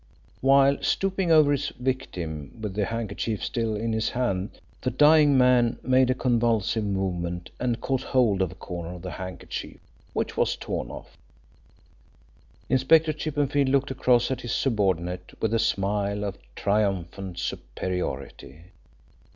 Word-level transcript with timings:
While 0.39 0.81
stooping 0.81 1.31
over 1.31 1.51
his 1.51 1.69
victim 1.77 2.57
with 2.59 2.73
the 2.73 2.85
handkerchief 2.85 3.45
still 3.45 3.75
in 3.75 3.93
his 3.93 4.09
hand, 4.09 4.49
the 4.81 4.89
dying 4.89 5.37
man 5.37 5.77
made 5.83 6.09
a 6.09 6.15
convulsive 6.15 6.83
movement 6.83 7.51
and 7.59 7.79
caught 7.79 8.01
hold 8.01 8.41
of 8.41 8.51
a 8.51 8.55
corner 8.55 8.95
of 8.95 9.03
the 9.03 9.11
handkerchief, 9.11 9.79
which 10.13 10.35
was 10.35 10.55
torn 10.55 10.89
off." 10.89 11.15
Inspector 12.67 13.13
Chippenfield 13.13 13.69
looked 13.69 13.91
across 13.91 14.31
at 14.31 14.41
his 14.41 14.53
subordinate 14.53 15.35
with 15.39 15.53
a 15.53 15.59
smile 15.59 16.23
of 16.25 16.39
triumphant 16.55 17.37
superiority. 17.37 18.71